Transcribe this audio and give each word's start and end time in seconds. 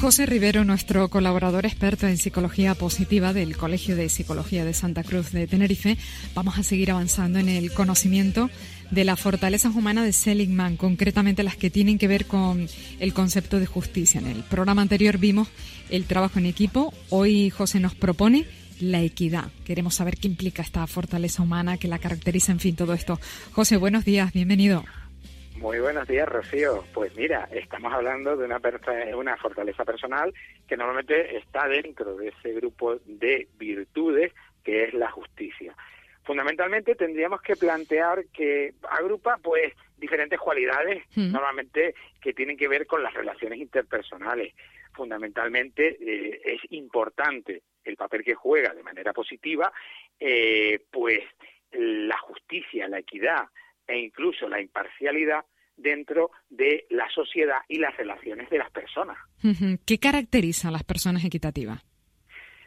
José 0.00 0.24
Rivero, 0.24 0.64
nuestro 0.64 1.10
colaborador 1.10 1.66
experto 1.66 2.06
en 2.06 2.16
psicología 2.16 2.74
positiva 2.74 3.34
del 3.34 3.58
Colegio 3.58 3.96
de 3.96 4.08
Psicología 4.08 4.64
de 4.64 4.72
Santa 4.72 5.04
Cruz 5.04 5.30
de 5.30 5.46
Tenerife, 5.46 5.98
vamos 6.34 6.58
a 6.58 6.62
seguir 6.62 6.90
avanzando 6.90 7.38
en 7.38 7.50
el 7.50 7.70
conocimiento 7.74 8.48
de 8.90 9.04
las 9.04 9.20
fortalezas 9.20 9.74
humanas 9.76 10.06
de 10.06 10.14
Seligman, 10.14 10.78
concretamente 10.78 11.42
las 11.42 11.56
que 11.56 11.68
tienen 11.68 11.98
que 11.98 12.08
ver 12.08 12.24
con 12.24 12.66
el 12.98 13.12
concepto 13.12 13.60
de 13.60 13.66
justicia. 13.66 14.20
En 14.20 14.28
el 14.28 14.42
programa 14.42 14.80
anterior 14.80 15.18
vimos 15.18 15.48
el 15.90 16.06
trabajo 16.06 16.38
en 16.38 16.46
equipo, 16.46 16.94
hoy 17.10 17.50
José 17.50 17.78
nos 17.78 17.94
propone 17.94 18.46
la 18.80 19.02
equidad. 19.02 19.50
Queremos 19.64 19.96
saber 19.96 20.16
qué 20.16 20.28
implica 20.28 20.62
esta 20.62 20.86
fortaleza 20.86 21.42
humana 21.42 21.76
que 21.76 21.88
la 21.88 21.98
caracteriza, 21.98 22.52
en 22.52 22.60
fin, 22.60 22.74
todo 22.74 22.94
esto. 22.94 23.20
José, 23.52 23.76
buenos 23.76 24.06
días, 24.06 24.32
bienvenido. 24.32 24.82
Muy 25.60 25.78
buenos 25.78 26.08
días, 26.08 26.26
Rocío. 26.26 26.82
Pues 26.94 27.14
mira, 27.16 27.46
estamos 27.52 27.92
hablando 27.92 28.34
de 28.34 28.46
una, 28.46 28.62
una 29.14 29.36
fortaleza 29.36 29.84
personal 29.84 30.32
que 30.66 30.74
normalmente 30.74 31.36
está 31.36 31.68
dentro 31.68 32.16
de 32.16 32.28
ese 32.28 32.54
grupo 32.54 32.96
de 33.04 33.46
virtudes 33.58 34.32
que 34.64 34.84
es 34.84 34.94
la 34.94 35.10
justicia. 35.10 35.76
Fundamentalmente 36.24 36.94
tendríamos 36.94 37.42
que 37.42 37.56
plantear 37.56 38.24
que 38.32 38.72
agrupa 38.88 39.36
pues 39.42 39.74
diferentes 39.98 40.38
cualidades 40.40 41.04
hmm. 41.14 41.30
normalmente 41.30 41.94
que 42.22 42.32
tienen 42.32 42.56
que 42.56 42.66
ver 42.66 42.86
con 42.86 43.02
las 43.02 43.12
relaciones 43.12 43.58
interpersonales. 43.58 44.54
Fundamentalmente 44.94 45.98
eh, 46.00 46.40
es 46.42 46.72
importante 46.72 47.64
el 47.84 47.96
papel 47.96 48.24
que 48.24 48.34
juega 48.34 48.72
de 48.72 48.82
manera 48.82 49.12
positiva, 49.12 49.70
eh, 50.18 50.86
pues 50.90 51.20
la 51.72 52.16
justicia, 52.16 52.88
la 52.88 53.00
equidad, 53.00 53.44
e 53.90 53.98
incluso 53.98 54.48
la 54.48 54.60
imparcialidad 54.60 55.44
dentro 55.76 56.30
de 56.48 56.86
la 56.90 57.08
sociedad 57.10 57.58
y 57.68 57.78
las 57.78 57.96
relaciones 57.96 58.48
de 58.50 58.58
las 58.58 58.70
personas. 58.70 59.18
¿Qué 59.86 59.98
caracteriza 59.98 60.68
a 60.68 60.70
las 60.70 60.84
personas 60.84 61.24
equitativas? 61.24 61.82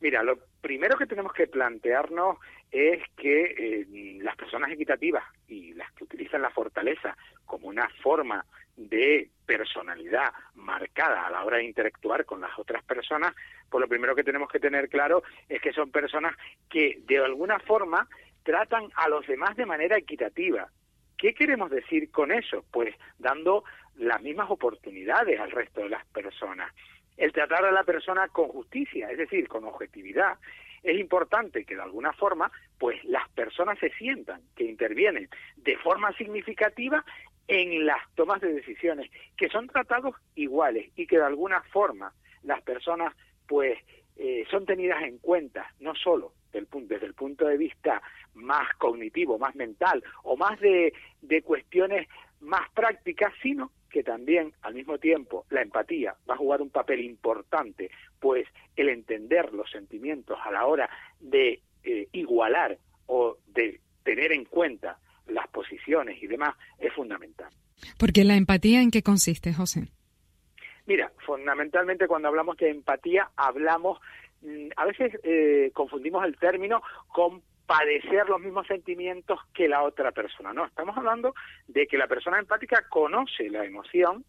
Mira, 0.00 0.22
lo 0.22 0.38
primero 0.60 0.96
que 0.96 1.06
tenemos 1.06 1.32
que 1.32 1.48
plantearnos 1.48 2.38
es 2.70 3.02
que 3.16 3.44
eh, 3.44 4.18
las 4.22 4.36
personas 4.36 4.70
equitativas 4.70 5.24
y 5.48 5.74
las 5.74 5.90
que 5.92 6.04
utilizan 6.04 6.42
la 6.42 6.50
fortaleza 6.50 7.16
como 7.44 7.68
una 7.68 7.88
forma 8.02 8.44
de 8.76 9.30
personalidad 9.44 10.32
marcada 10.54 11.26
a 11.26 11.30
la 11.30 11.44
hora 11.44 11.56
de 11.56 11.64
interactuar 11.64 12.24
con 12.24 12.40
las 12.40 12.56
otras 12.58 12.84
personas, 12.84 13.34
pues 13.68 13.80
lo 13.80 13.88
primero 13.88 14.14
que 14.14 14.22
tenemos 14.22 14.48
que 14.48 14.60
tener 14.60 14.88
claro 14.88 15.24
es 15.48 15.60
que 15.60 15.72
son 15.72 15.90
personas 15.90 16.36
que 16.70 17.00
de 17.08 17.18
alguna 17.18 17.58
forma 17.60 18.06
tratan 18.44 18.88
a 18.94 19.08
los 19.08 19.26
demás 19.26 19.56
de 19.56 19.66
manera 19.66 19.98
equitativa, 19.98 20.70
¿Qué 21.18 21.34
queremos 21.34 21.70
decir 21.70 22.10
con 22.10 22.30
eso? 22.30 22.64
Pues 22.70 22.94
dando 23.18 23.64
las 23.96 24.22
mismas 24.22 24.50
oportunidades 24.50 25.38
al 25.40 25.50
resto 25.50 25.82
de 25.82 25.90
las 25.90 26.06
personas. 26.06 26.72
El 27.16 27.32
tratar 27.32 27.64
a 27.64 27.72
la 27.72 27.82
persona 27.82 28.28
con 28.28 28.48
justicia, 28.48 29.10
es 29.10 29.18
decir, 29.18 29.48
con 29.48 29.64
objetividad, 29.64 30.38
es 30.84 30.98
importante 30.98 31.64
que 31.64 31.74
de 31.74 31.82
alguna 31.82 32.12
forma, 32.12 32.52
pues 32.78 33.02
las 33.04 33.28
personas 33.30 33.78
se 33.80 33.90
sientan 33.94 34.40
que 34.54 34.64
intervienen 34.64 35.28
de 35.56 35.76
forma 35.78 36.12
significativa 36.12 37.04
en 37.48 37.84
las 37.84 37.98
tomas 38.14 38.40
de 38.40 38.52
decisiones, 38.52 39.10
que 39.36 39.48
son 39.48 39.66
tratados 39.66 40.14
iguales 40.36 40.92
y 40.94 41.08
que 41.08 41.16
de 41.16 41.24
alguna 41.24 41.62
forma 41.72 42.12
las 42.44 42.62
personas, 42.62 43.12
pues, 43.48 43.76
eh, 44.18 44.44
son 44.50 44.66
tenidas 44.66 45.02
en 45.04 45.18
cuenta, 45.18 45.72
no 45.80 45.94
solo 45.94 46.34
desde 46.52 47.06
el 47.06 47.14
punto 47.14 47.46
de 47.46 47.56
vista 47.56 48.02
más 48.34 48.74
cognitivo, 48.78 49.38
más 49.38 49.54
mental 49.54 50.02
o 50.24 50.36
más 50.36 50.58
de, 50.60 50.92
de 51.22 51.42
cuestiones 51.42 52.08
más 52.40 52.68
prácticas, 52.70 53.32
sino 53.42 53.70
que 53.90 54.02
también 54.02 54.52
al 54.62 54.74
mismo 54.74 54.98
tiempo 54.98 55.46
la 55.50 55.62
empatía 55.62 56.14
va 56.28 56.34
a 56.34 56.38
jugar 56.38 56.60
un 56.62 56.70
papel 56.70 57.00
importante, 57.00 57.90
pues 58.18 58.46
el 58.76 58.88
entender 58.88 59.52
los 59.52 59.70
sentimientos 59.70 60.38
a 60.44 60.50
la 60.50 60.66
hora 60.66 60.90
de 61.20 61.62
eh, 61.84 62.08
igualar 62.12 62.78
o 63.06 63.38
de 63.46 63.80
tener 64.02 64.32
en 64.32 64.44
cuenta 64.44 64.98
las 65.26 65.48
posiciones 65.48 66.22
y 66.22 66.26
demás 66.26 66.54
es 66.78 66.92
fundamental. 66.92 67.50
Porque 67.98 68.24
la 68.24 68.36
empatía 68.36 68.82
en 68.82 68.90
qué 68.90 69.02
consiste, 69.02 69.52
José? 69.52 69.88
Mira, 70.88 71.12
fundamentalmente 71.26 72.08
cuando 72.08 72.28
hablamos 72.28 72.56
de 72.56 72.70
empatía 72.70 73.28
hablamos, 73.36 74.00
mm, 74.40 74.68
a 74.74 74.86
veces 74.86 75.20
eh, 75.22 75.70
confundimos 75.74 76.24
el 76.24 76.38
término 76.38 76.82
con 77.08 77.42
padecer 77.66 78.26
los 78.26 78.40
mismos 78.40 78.66
sentimientos 78.66 79.38
que 79.52 79.68
la 79.68 79.82
otra 79.82 80.12
persona. 80.12 80.54
No, 80.54 80.64
estamos 80.64 80.96
hablando 80.96 81.34
de 81.66 81.86
que 81.86 81.98
la 81.98 82.06
persona 82.06 82.38
empática 82.38 82.86
conoce 82.88 83.50
la 83.50 83.66
emoción, 83.66 84.24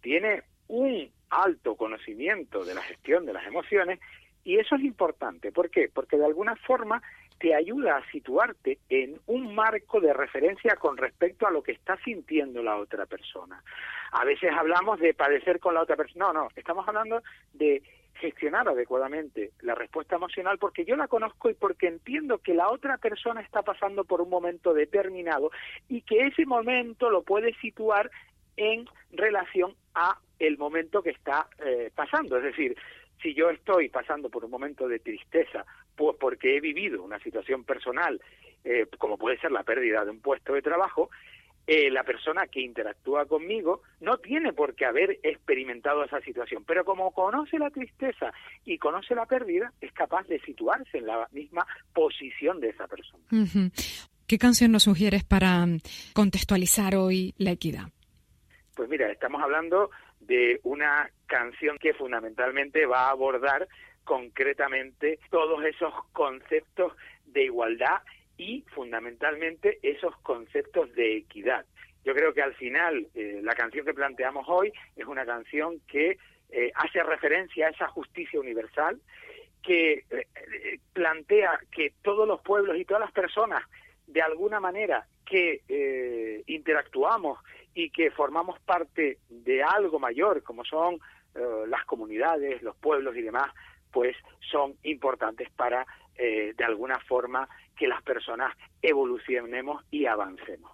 tiene 0.00 0.42
un 0.66 1.08
alto 1.30 1.76
conocimiento 1.76 2.64
de 2.64 2.74
la 2.74 2.82
gestión 2.82 3.24
de 3.24 3.32
las 3.32 3.46
emociones 3.46 4.00
y 4.42 4.58
eso 4.58 4.74
es 4.74 4.82
importante. 4.82 5.52
¿Por 5.52 5.70
qué? 5.70 5.88
Porque 5.94 6.16
de 6.16 6.26
alguna 6.26 6.56
forma 6.56 7.00
te 7.40 7.54
ayuda 7.54 7.96
a 7.96 8.10
situarte 8.10 8.78
en 8.90 9.18
un 9.26 9.54
marco 9.54 9.98
de 9.98 10.12
referencia 10.12 10.76
con 10.76 10.98
respecto 10.98 11.46
a 11.46 11.50
lo 11.50 11.62
que 11.62 11.72
está 11.72 11.96
sintiendo 12.04 12.62
la 12.62 12.76
otra 12.76 13.06
persona. 13.06 13.64
A 14.12 14.26
veces 14.26 14.52
hablamos 14.52 15.00
de 15.00 15.14
padecer 15.14 15.58
con 15.58 15.72
la 15.72 15.80
otra 15.80 15.96
persona. 15.96 16.26
No, 16.26 16.32
no, 16.34 16.48
estamos 16.54 16.86
hablando 16.86 17.22
de 17.54 17.82
gestionar 18.16 18.68
adecuadamente 18.68 19.52
la 19.62 19.74
respuesta 19.74 20.16
emocional 20.16 20.58
porque 20.58 20.84
yo 20.84 20.96
la 20.96 21.08
conozco 21.08 21.48
y 21.48 21.54
porque 21.54 21.86
entiendo 21.86 22.38
que 22.38 22.52
la 22.52 22.68
otra 22.68 22.98
persona 22.98 23.40
está 23.40 23.62
pasando 23.62 24.04
por 24.04 24.20
un 24.20 24.28
momento 24.28 24.74
determinado 24.74 25.50
y 25.88 26.02
que 26.02 26.26
ese 26.26 26.44
momento 26.44 27.08
lo 27.08 27.22
puede 27.22 27.54
situar 27.54 28.10
en 28.58 28.86
relación 29.12 29.74
a 29.94 30.18
el 30.38 30.58
momento 30.58 31.02
que 31.02 31.10
está 31.10 31.46
eh, 31.64 31.90
pasando. 31.94 32.36
Es 32.36 32.42
decir, 32.42 32.76
si 33.22 33.34
yo 33.34 33.48
estoy 33.48 33.88
pasando 33.88 34.28
por 34.28 34.44
un 34.44 34.50
momento 34.50 34.88
de 34.88 34.98
tristeza 34.98 35.64
pues 36.00 36.16
porque 36.18 36.56
he 36.56 36.60
vivido 36.60 37.02
una 37.02 37.18
situación 37.18 37.62
personal, 37.62 38.22
eh, 38.64 38.86
como 38.96 39.18
puede 39.18 39.38
ser 39.38 39.52
la 39.52 39.64
pérdida 39.64 40.02
de 40.02 40.10
un 40.10 40.20
puesto 40.20 40.54
de 40.54 40.62
trabajo, 40.62 41.10
eh, 41.66 41.90
la 41.90 42.04
persona 42.04 42.46
que 42.46 42.62
interactúa 42.62 43.26
conmigo 43.26 43.82
no 44.00 44.16
tiene 44.16 44.54
por 44.54 44.74
qué 44.74 44.86
haber 44.86 45.18
experimentado 45.22 46.02
esa 46.02 46.22
situación, 46.22 46.64
pero 46.66 46.86
como 46.86 47.10
conoce 47.12 47.58
la 47.58 47.68
tristeza 47.68 48.32
y 48.64 48.78
conoce 48.78 49.14
la 49.14 49.26
pérdida, 49.26 49.74
es 49.78 49.92
capaz 49.92 50.26
de 50.26 50.40
situarse 50.40 50.96
en 50.96 51.06
la 51.06 51.28
misma 51.32 51.66
posición 51.92 52.60
de 52.60 52.70
esa 52.70 52.88
persona. 52.88 53.22
¿Qué 54.26 54.38
canción 54.38 54.72
nos 54.72 54.84
sugieres 54.84 55.22
para 55.22 55.66
mm, 55.66 55.80
contextualizar 56.14 56.96
hoy 56.96 57.34
la 57.36 57.50
equidad? 57.50 57.88
Pues 58.74 58.88
mira, 58.88 59.12
estamos 59.12 59.42
hablando 59.42 59.90
de 60.20 60.60
una 60.62 61.10
canción 61.26 61.76
que 61.78 61.92
fundamentalmente 61.92 62.86
va 62.86 63.08
a 63.08 63.10
abordar 63.10 63.68
concretamente 64.10 65.20
todos 65.30 65.64
esos 65.64 65.94
conceptos 66.10 66.92
de 67.26 67.44
igualdad 67.44 68.02
y 68.36 68.64
fundamentalmente 68.74 69.78
esos 69.84 70.16
conceptos 70.22 70.92
de 70.96 71.18
equidad. 71.18 71.64
Yo 72.04 72.12
creo 72.12 72.34
que 72.34 72.42
al 72.42 72.52
final 72.54 73.06
eh, 73.14 73.38
la 73.40 73.54
canción 73.54 73.86
que 73.86 73.94
planteamos 73.94 74.46
hoy 74.48 74.72
es 74.96 75.06
una 75.06 75.24
canción 75.24 75.78
que 75.86 76.18
eh, 76.50 76.72
hace 76.74 77.04
referencia 77.04 77.68
a 77.68 77.70
esa 77.70 77.86
justicia 77.86 78.40
universal, 78.40 79.00
que 79.62 80.04
eh, 80.10 80.80
plantea 80.92 81.60
que 81.70 81.92
todos 82.02 82.26
los 82.26 82.40
pueblos 82.40 82.78
y 82.78 82.84
todas 82.84 83.02
las 83.02 83.12
personas, 83.12 83.62
de 84.08 84.22
alguna 84.22 84.58
manera, 84.58 85.06
que 85.24 86.42
interactuamos 86.48 87.38
y 87.74 87.90
que 87.90 88.10
formamos 88.10 88.58
parte 88.58 89.18
de 89.28 89.62
algo 89.62 90.00
mayor, 90.00 90.42
como 90.42 90.64
son 90.64 90.98
las 91.68 91.84
comunidades, 91.84 92.60
los 92.62 92.74
pueblos 92.74 93.16
y 93.16 93.22
demás, 93.22 93.52
pues 93.92 94.16
son 94.50 94.74
importantes 94.82 95.50
para, 95.50 95.86
de 96.16 96.64
alguna 96.64 96.98
forma, 97.00 97.48
que 97.76 97.88
las 97.88 98.02
personas 98.02 98.54
evolucionemos 98.82 99.84
y 99.90 100.06
avancemos. 100.06 100.70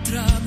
Otra 0.00 0.42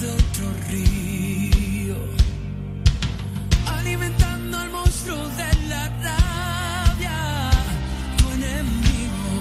de 0.00 0.08
otro 0.08 0.52
río, 0.70 1.96
alimentando 3.66 4.58
al 4.58 4.70
monstruo 4.70 5.18
de 5.18 5.68
la 5.68 5.88
rabia, 6.02 7.50
tu 8.16 8.30
enemigo. 8.30 9.32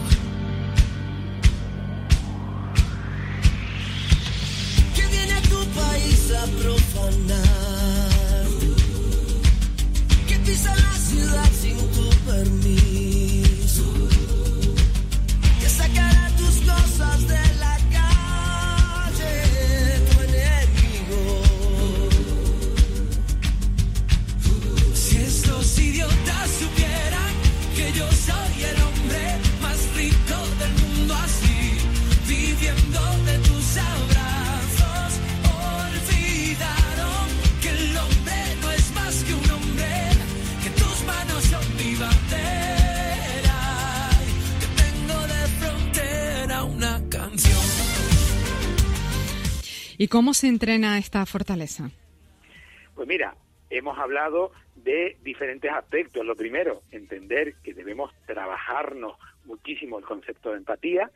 Que 4.96 5.08
viene 5.08 5.34
a 5.34 5.42
tu 5.44 5.66
país 5.80 6.32
a 6.32 6.46
profanar, 6.62 8.19
¿Y 50.01 50.07
cómo 50.07 50.34
se 50.34 50.48
entrena 50.48 50.98
esta 50.98 51.25
fortaleza? 51.25 51.92
Pues 52.96 53.06
mira, 53.06 53.36
hemos 53.69 54.00
hablado 54.00 54.54
de 54.78 55.18
diferentes 55.24 55.69
aspectos. 55.69 56.25
Lo 56.25 56.38
primero, 56.38 56.84
entender 56.90 57.56
que 57.62 57.74
debemos 57.74 58.13
trabajarnos 58.25 59.18
muchísimo 59.44 60.00
el 60.00 60.06
concepto 60.06 60.51
de 60.51 60.60
empatía, 60.60 61.12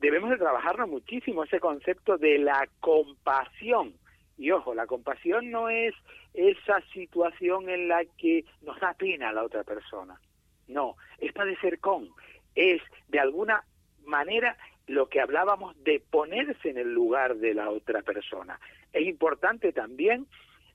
debemos 0.00 0.30
de 0.30 0.38
trabajarnos 0.38 0.88
muchísimo 0.88 1.44
ese 1.44 1.60
concepto 1.60 2.18
de 2.18 2.38
la 2.38 2.68
compasión. 2.80 3.94
Y 4.36 4.50
ojo, 4.50 4.74
la 4.74 4.88
compasión 4.88 5.52
no 5.52 5.68
es 5.68 5.94
esa 6.34 6.80
situación 6.92 7.68
en 7.68 7.86
la 7.86 8.04
que 8.18 8.44
nos 8.62 8.80
da 8.80 8.94
pena 8.94 9.28
a 9.28 9.32
la 9.32 9.44
otra 9.44 9.62
persona. 9.62 10.20
No, 10.66 10.96
es 11.18 11.32
padecer 11.32 11.78
con, 11.78 12.08
es 12.56 12.82
de 13.06 13.20
alguna 13.20 13.62
manera 14.04 14.56
lo 14.86 15.08
que 15.08 15.20
hablábamos 15.20 15.82
de 15.82 16.00
ponerse 16.10 16.70
en 16.70 16.78
el 16.78 16.92
lugar 16.92 17.36
de 17.36 17.54
la 17.54 17.70
otra 17.70 18.02
persona. 18.02 18.58
Es 18.92 19.06
importante 19.06 19.72
también 19.72 20.26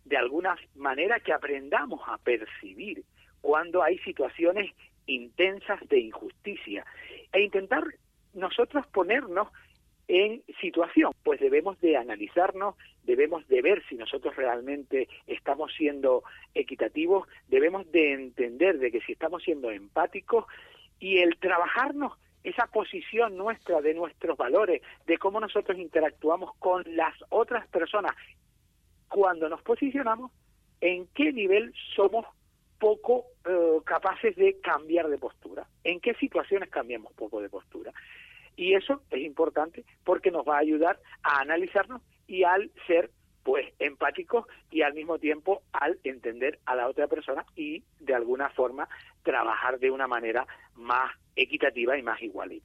de 0.06 0.18
alguna 0.18 0.56
manera 0.76 1.20
que 1.20 1.34
aprendamos 1.34 2.02
a 2.08 2.18
percibir 2.18 3.04
cuando 3.42 3.84
hay 3.84 3.98
situaciones 4.00 4.72
intensas 5.06 5.80
de 5.88 6.00
injusticia 6.00 6.86
e 7.32 7.42
intentar 7.42 7.84
nosotros 8.34 8.86
ponernos 8.88 9.48
en 10.08 10.42
situación, 10.60 11.12
pues 11.24 11.40
debemos 11.40 11.80
de 11.82 11.96
analizarnos, 11.96 12.76
debemos 13.04 13.48
de 13.48 13.62
ver 13.62 13.84
si 13.88 13.96
nosotros 13.96 14.36
realmente 14.36 15.08
estamos 15.28 15.72
siendo 15.76 16.24
equitativos, 16.56 17.28
debemos 17.48 17.90
de 17.92 18.14
entender 18.14 18.80
de 18.80 18.92
que 18.92 19.02
si 19.02 19.12
estamos 19.12 19.44
siendo 19.44 19.70
empáticos 19.70 20.46
y 21.00 21.20
el 21.20 21.38
trabajarnos 21.38 22.14
esa 22.44 22.68
posición 22.68 23.38
nuestra 23.38 23.82
de 23.82 23.94
nuestros 23.94 24.38
valores, 24.38 24.82
de 25.06 25.18
cómo 25.18 25.40
nosotros 25.40 25.78
interactuamos 25.78 26.56
con 26.60 26.84
las 26.96 27.14
otras 27.30 27.68
personas 27.68 28.14
cuando 29.08 29.50
nos 29.50 29.62
posicionamos, 29.62 30.32
en 30.82 31.08
qué 31.08 31.34
nivel 31.34 31.74
somos 31.96 32.26
poco 32.80 33.26
eh, 33.46 33.80
capaces 33.86 34.36
de 34.36 34.60
cambiar 34.62 35.10
de 35.10 35.18
postura, 35.18 35.68
en 35.84 36.00
qué 36.00 36.14
situaciones 36.16 36.70
cambiamos 36.70 37.12
poco 37.14 37.42
de 37.42 37.50
postura. 37.50 37.92
Y 38.56 38.74
eso 38.74 39.02
es 39.12 39.22
importante 39.22 39.84
porque 40.04 40.32
nos 40.32 40.48
va 40.48 40.56
a 40.56 40.60
ayudar 40.60 41.00
a 41.24 41.40
analizarnos 41.42 42.02
y 42.28 42.44
al 42.44 42.72
ser 42.88 43.10
pues 43.50 43.66
empáticos 43.80 44.46
y 44.70 44.84
al 44.84 44.94
mismo 44.94 45.18
tiempo 45.18 45.64
al 45.74 45.98
entender 46.04 46.60
a 46.68 46.76
la 46.76 46.88
otra 46.88 47.08
persona 47.08 47.44
y 47.56 47.82
de 48.00 48.14
alguna 48.14 48.48
forma 48.52 48.88
trabajar 49.24 49.80
de 49.80 49.90
una 49.90 50.06
manera 50.06 50.46
más 50.76 51.10
equitativa 51.36 51.98
y 51.98 52.04
más 52.04 52.22
igual. 52.22 52.62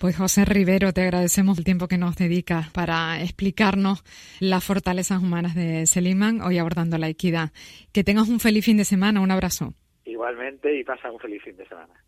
Pues 0.00 0.16
José 0.16 0.44
Rivero, 0.44 0.92
te 0.92 1.02
agradecemos 1.02 1.58
el 1.58 1.64
tiempo 1.64 1.86
que 1.86 1.96
nos 1.96 2.16
dedicas 2.16 2.70
para 2.70 3.22
explicarnos 3.22 4.02
las 4.40 4.64
fortalezas 4.64 5.22
humanas 5.22 5.54
de 5.54 5.86
Seligman, 5.86 6.40
hoy 6.40 6.58
abordando 6.58 6.98
la 6.98 7.08
equidad. 7.08 7.52
Que 7.92 8.02
tengas 8.02 8.28
un 8.28 8.40
feliz 8.40 8.64
fin 8.64 8.78
de 8.78 8.84
semana, 8.84 9.20
un 9.20 9.30
abrazo. 9.30 9.74
Igualmente 10.04 10.76
y 10.76 10.82
pasa 10.82 11.12
un 11.12 11.20
feliz 11.20 11.40
fin 11.44 11.56
de 11.56 11.68
semana. 11.68 12.04